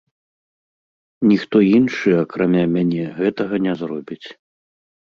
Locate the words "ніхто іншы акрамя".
1.31-2.63